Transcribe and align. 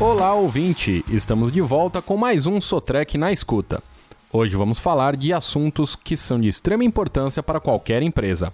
Olá, 0.00 0.32
ouvinte! 0.32 1.04
Estamos 1.10 1.50
de 1.50 1.60
volta 1.60 2.00
com 2.00 2.16
mais 2.16 2.46
um 2.46 2.60
Sotrec 2.60 3.18
na 3.18 3.32
escuta. 3.32 3.82
Hoje 4.32 4.56
vamos 4.56 4.78
falar 4.78 5.16
de 5.16 5.32
assuntos 5.32 5.96
que 5.96 6.16
são 6.16 6.40
de 6.40 6.46
extrema 6.46 6.84
importância 6.84 7.42
para 7.42 7.58
qualquer 7.58 8.00
empresa: 8.00 8.52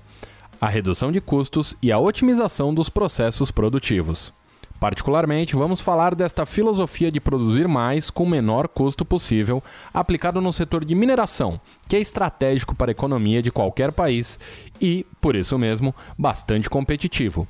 a 0.59 0.69
redução 0.69 1.13
de 1.13 1.21
custos 1.21 1.77
e 1.83 1.93
a 1.93 1.99
otimização 1.99 2.73
dos 2.73 2.89
processos 2.89 3.51
produtivos. 3.51 4.33
Particularmente, 4.81 5.55
vamos 5.55 5.83
falar 5.83 6.15
desta 6.15 6.47
filosofia 6.47 7.13
de 7.13 7.21
produzir 7.21 7.69
mais 7.69 8.09
com 8.09 8.25
o 8.25 8.29
menor 8.29 8.67
custo 8.67 9.05
possível, 9.05 9.63
aplicado 9.93 10.41
no 10.41 10.51
setor 10.51 10.83
de 10.83 10.95
mineração, 10.95 11.61
que 11.87 11.97
é 11.97 12.01
estratégico 12.01 12.75
para 12.75 12.91
a 12.91 12.93
economia 12.93 13.43
de 13.43 13.53
qualquer 13.53 13.93
país 13.93 14.41
e, 14.81 15.05
por 15.21 15.37
isso 15.37 15.59
mesmo, 15.59 15.95
bastante 16.19 16.71
competitivo. 16.71 17.47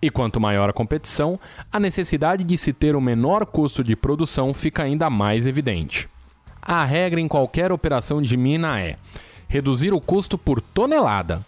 E 0.00 0.10
quanto 0.10 0.40
maior 0.40 0.70
a 0.70 0.72
competição, 0.72 1.38
a 1.72 1.80
necessidade 1.80 2.44
de 2.44 2.56
se 2.56 2.72
ter 2.72 2.94
o 2.94 3.00
menor 3.00 3.44
custo 3.44 3.82
de 3.82 3.96
produção 3.96 4.54
fica 4.54 4.84
ainda 4.84 5.10
mais 5.10 5.46
evidente. 5.46 6.08
A 6.62 6.84
regra 6.84 7.20
em 7.20 7.26
qualquer 7.26 7.72
operação 7.72 8.22
de 8.22 8.36
mina 8.36 8.80
é 8.80 8.96
reduzir 9.48 9.92
o 9.92 10.00
custo 10.00 10.36
por 10.36 10.60
tonelada. 10.60 11.44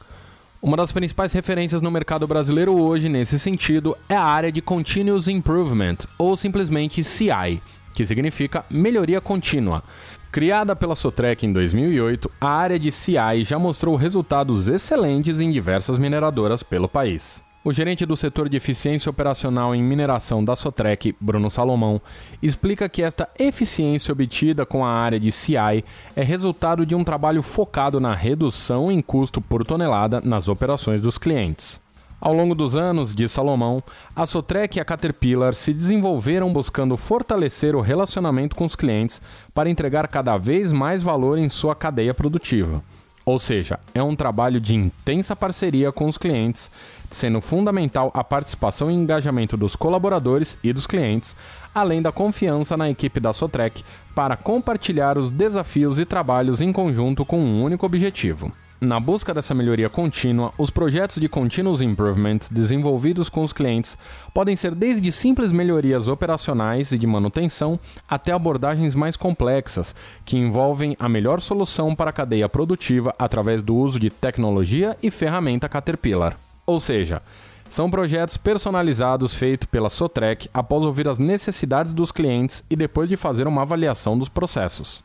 Uma 0.62 0.76
das 0.76 0.92
principais 0.92 1.32
referências 1.32 1.80
no 1.80 1.90
mercado 1.90 2.26
brasileiro 2.26 2.78
hoje 2.78 3.08
nesse 3.08 3.38
sentido 3.38 3.96
é 4.08 4.14
a 4.14 4.24
área 4.24 4.50
de 4.50 4.60
Continuous 4.60 5.28
Improvement, 5.28 5.98
ou 6.18 6.36
simplesmente 6.36 7.04
CI, 7.04 7.62
que 7.94 8.04
significa 8.04 8.64
melhoria 8.68 9.20
contínua. 9.20 9.82
Criada 10.30 10.76
pela 10.76 10.94
Sotrec 10.94 11.44
em 11.44 11.52
2008, 11.52 12.30
a 12.40 12.48
área 12.48 12.78
de 12.78 12.92
CI 12.92 13.42
já 13.42 13.58
mostrou 13.58 13.96
resultados 13.96 14.68
excelentes 14.68 15.40
em 15.40 15.50
diversas 15.50 15.98
mineradoras 15.98 16.62
pelo 16.62 16.88
país. 16.88 17.42
O 17.62 17.72
gerente 17.72 18.06
do 18.06 18.16
setor 18.16 18.48
de 18.48 18.56
eficiência 18.56 19.10
operacional 19.10 19.74
em 19.74 19.82
mineração 19.82 20.42
da 20.42 20.56
Sotrec, 20.56 21.14
Bruno 21.20 21.50
Salomão, 21.50 22.00
explica 22.42 22.88
que 22.88 23.02
esta 23.02 23.28
eficiência 23.38 24.12
obtida 24.12 24.64
com 24.64 24.82
a 24.82 24.88
área 24.88 25.20
de 25.20 25.30
CI 25.30 25.84
é 26.16 26.22
resultado 26.22 26.86
de 26.86 26.94
um 26.94 27.04
trabalho 27.04 27.42
focado 27.42 28.00
na 28.00 28.14
redução 28.14 28.90
em 28.90 29.02
custo 29.02 29.42
por 29.42 29.62
tonelada 29.62 30.22
nas 30.22 30.48
operações 30.48 31.02
dos 31.02 31.18
clientes. 31.18 31.78
Ao 32.18 32.32
longo 32.32 32.54
dos 32.54 32.76
anos, 32.76 33.14
diz 33.14 33.30
Salomão, 33.30 33.82
a 34.16 34.24
Sotrec 34.24 34.78
e 34.78 34.80
a 34.80 34.84
Caterpillar 34.84 35.54
se 35.54 35.74
desenvolveram 35.74 36.50
buscando 36.50 36.96
fortalecer 36.96 37.76
o 37.76 37.82
relacionamento 37.82 38.56
com 38.56 38.64
os 38.64 38.74
clientes 38.74 39.20
para 39.52 39.68
entregar 39.68 40.08
cada 40.08 40.38
vez 40.38 40.72
mais 40.72 41.02
valor 41.02 41.36
em 41.36 41.50
sua 41.50 41.74
cadeia 41.74 42.14
produtiva. 42.14 42.82
Ou 43.30 43.38
seja, 43.38 43.78
é 43.94 44.02
um 44.02 44.16
trabalho 44.16 44.60
de 44.60 44.74
intensa 44.74 45.36
parceria 45.36 45.92
com 45.92 46.06
os 46.06 46.18
clientes, 46.18 46.68
sendo 47.12 47.40
fundamental 47.40 48.10
a 48.12 48.24
participação 48.24 48.90
e 48.90 48.94
engajamento 48.94 49.56
dos 49.56 49.76
colaboradores 49.76 50.58
e 50.64 50.72
dos 50.72 50.84
clientes, 50.84 51.36
além 51.72 52.02
da 52.02 52.10
confiança 52.10 52.76
na 52.76 52.90
equipe 52.90 53.20
da 53.20 53.32
Sotrec 53.32 53.84
para 54.16 54.36
compartilhar 54.36 55.16
os 55.16 55.30
desafios 55.30 56.00
e 56.00 56.04
trabalhos 56.04 56.60
em 56.60 56.72
conjunto 56.72 57.24
com 57.24 57.38
um 57.38 57.62
único 57.62 57.86
objetivo. 57.86 58.50
Na 58.80 58.98
busca 58.98 59.34
dessa 59.34 59.52
melhoria 59.52 59.90
contínua, 59.90 60.54
os 60.56 60.70
projetos 60.70 61.18
de 61.20 61.28
Continuous 61.28 61.82
Improvement 61.82 62.38
desenvolvidos 62.50 63.28
com 63.28 63.42
os 63.42 63.52
clientes 63.52 63.98
podem 64.32 64.56
ser 64.56 64.74
desde 64.74 65.12
simples 65.12 65.52
melhorias 65.52 66.08
operacionais 66.08 66.90
e 66.90 66.96
de 66.96 67.06
manutenção 67.06 67.78
até 68.08 68.32
abordagens 68.32 68.94
mais 68.94 69.18
complexas, 69.18 69.94
que 70.24 70.38
envolvem 70.38 70.96
a 70.98 71.10
melhor 71.10 71.42
solução 71.42 71.94
para 71.94 72.08
a 72.08 72.12
cadeia 72.12 72.48
produtiva 72.48 73.14
através 73.18 73.62
do 73.62 73.76
uso 73.76 74.00
de 74.00 74.08
tecnologia 74.08 74.96
e 75.02 75.10
ferramenta 75.10 75.68
Caterpillar. 75.68 76.38
Ou 76.64 76.80
seja, 76.80 77.20
são 77.68 77.90
projetos 77.90 78.38
personalizados 78.38 79.34
feitos 79.34 79.68
pela 79.70 79.90
Sotrec 79.90 80.48
após 80.54 80.86
ouvir 80.86 81.06
as 81.06 81.18
necessidades 81.18 81.92
dos 81.92 82.10
clientes 82.10 82.64
e 82.70 82.74
depois 82.74 83.10
de 83.10 83.16
fazer 83.18 83.46
uma 83.46 83.60
avaliação 83.60 84.16
dos 84.16 84.30
processos. 84.30 85.04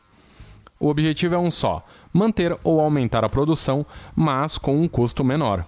O 0.78 0.88
objetivo 0.88 1.34
é 1.34 1.38
um 1.38 1.50
só: 1.50 1.84
manter 2.16 2.56
ou 2.64 2.80
aumentar 2.80 3.24
a 3.24 3.28
produção, 3.28 3.84
mas 4.14 4.58
com 4.58 4.80
um 4.80 4.88
custo 4.88 5.22
menor. 5.22 5.64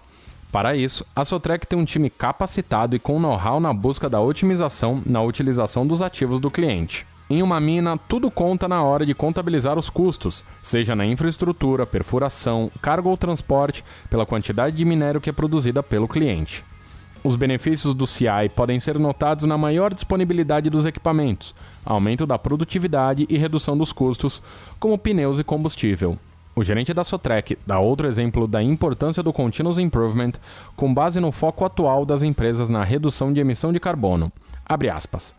Para 0.50 0.74
isso, 0.74 1.04
a 1.14 1.24
Sotrec 1.24 1.66
tem 1.66 1.78
um 1.78 1.84
time 1.84 2.08
capacitado 2.08 2.96
e 2.96 2.98
com 2.98 3.20
know-how 3.20 3.60
na 3.60 3.72
busca 3.72 4.08
da 4.08 4.20
otimização 4.20 5.02
na 5.04 5.22
utilização 5.22 5.86
dos 5.86 6.00
ativos 6.00 6.40
do 6.40 6.50
cliente. 6.50 7.06
Em 7.30 7.42
uma 7.42 7.60
mina, 7.60 7.98
tudo 8.08 8.30
conta 8.30 8.66
na 8.66 8.82
hora 8.82 9.04
de 9.04 9.14
contabilizar 9.14 9.78
os 9.78 9.90
custos, 9.90 10.42
seja 10.62 10.96
na 10.96 11.04
infraestrutura, 11.04 11.84
perfuração, 11.84 12.70
carga 12.80 13.06
ou 13.06 13.18
transporte, 13.18 13.84
pela 14.08 14.24
quantidade 14.24 14.74
de 14.74 14.84
minério 14.86 15.20
que 15.20 15.28
é 15.28 15.32
produzida 15.32 15.82
pelo 15.82 16.08
cliente. 16.08 16.64
Os 17.22 17.36
benefícios 17.36 17.92
do 17.92 18.06
CI 18.06 18.48
podem 18.56 18.80
ser 18.80 18.98
notados 18.98 19.44
na 19.44 19.58
maior 19.58 19.92
disponibilidade 19.92 20.70
dos 20.70 20.86
equipamentos, 20.86 21.54
aumento 21.84 22.24
da 22.24 22.38
produtividade 22.38 23.26
e 23.28 23.36
redução 23.36 23.76
dos 23.76 23.92
custos, 23.92 24.42
como 24.80 24.96
pneus 24.96 25.38
e 25.38 25.44
combustível. 25.44 26.18
O 26.58 26.64
gerente 26.64 26.92
da 26.92 27.04
Sotrec 27.04 27.56
dá 27.64 27.78
outro 27.78 28.08
exemplo 28.08 28.48
da 28.48 28.60
importância 28.60 29.22
do 29.22 29.32
Continuous 29.32 29.78
Improvement 29.78 30.32
com 30.74 30.92
base 30.92 31.20
no 31.20 31.30
foco 31.30 31.64
atual 31.64 32.04
das 32.04 32.24
empresas 32.24 32.68
na 32.68 32.82
redução 32.82 33.32
de 33.32 33.38
emissão 33.38 33.72
de 33.72 33.78
carbono. 33.78 34.32
Abre 34.66 34.90
aspas. 34.90 35.36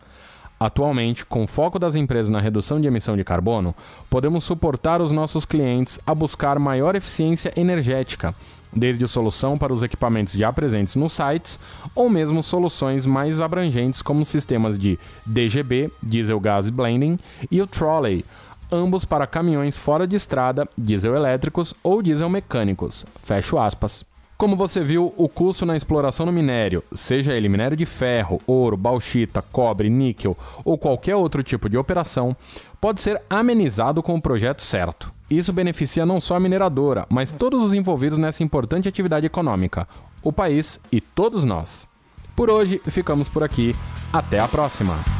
Atualmente, 0.58 1.26
com 1.26 1.46
foco 1.46 1.78
das 1.78 1.94
empresas 1.94 2.30
na 2.30 2.40
redução 2.40 2.80
de 2.80 2.86
emissão 2.86 3.18
de 3.18 3.24
carbono, 3.24 3.74
podemos 4.08 4.44
suportar 4.44 5.02
os 5.02 5.12
nossos 5.12 5.44
clientes 5.44 6.00
a 6.06 6.14
buscar 6.14 6.58
maior 6.58 6.96
eficiência 6.96 7.52
energética, 7.54 8.34
desde 8.72 9.06
solução 9.06 9.58
para 9.58 9.74
os 9.74 9.82
equipamentos 9.82 10.32
já 10.32 10.50
presentes 10.50 10.96
nos 10.96 11.12
sites, 11.12 11.60
ou 11.94 12.08
mesmo 12.08 12.42
soluções 12.42 13.04
mais 13.04 13.42
abrangentes 13.42 14.00
como 14.00 14.24
sistemas 14.24 14.78
de 14.78 14.98
DGB, 15.26 15.90
Diesel 16.02 16.40
Gas 16.40 16.70
Blending, 16.70 17.18
e 17.50 17.60
o 17.60 17.66
Trolley, 17.66 18.24
ambos 18.70 19.04
para 19.04 19.26
caminhões 19.26 19.76
fora 19.76 20.06
de 20.06 20.16
estrada, 20.16 20.68
diesel 20.76 21.14
elétricos 21.14 21.74
ou 21.82 22.02
diesel 22.02 22.28
mecânicos. 22.28 23.04
Fecho 23.22 23.58
aspas. 23.58 24.04
Como 24.40 24.56
você 24.56 24.80
viu, 24.80 25.12
o 25.18 25.28
custo 25.28 25.66
na 25.66 25.76
exploração 25.76 26.24
no 26.24 26.32
minério, 26.32 26.82
seja 26.94 27.34
ele 27.34 27.46
minério 27.46 27.76
de 27.76 27.84
ferro, 27.84 28.40
ouro, 28.46 28.74
bauxita, 28.74 29.42
cobre, 29.42 29.90
níquel 29.90 30.34
ou 30.64 30.78
qualquer 30.78 31.14
outro 31.14 31.42
tipo 31.42 31.68
de 31.68 31.76
operação, 31.76 32.34
pode 32.80 33.02
ser 33.02 33.20
amenizado 33.28 34.02
com 34.02 34.14
o 34.14 34.22
projeto 34.22 34.62
certo. 34.62 35.12
Isso 35.28 35.52
beneficia 35.52 36.06
não 36.06 36.22
só 36.22 36.36
a 36.36 36.40
mineradora, 36.40 37.06
mas 37.10 37.32
todos 37.32 37.62
os 37.62 37.74
envolvidos 37.74 38.16
nessa 38.16 38.42
importante 38.42 38.88
atividade 38.88 39.26
econômica, 39.26 39.86
o 40.22 40.32
país 40.32 40.80
e 40.90 41.02
todos 41.02 41.44
nós. 41.44 41.86
Por 42.34 42.50
hoje, 42.50 42.80
ficamos 42.86 43.28
por 43.28 43.44
aqui. 43.44 43.74
Até 44.10 44.38
a 44.38 44.48
próxima! 44.48 45.19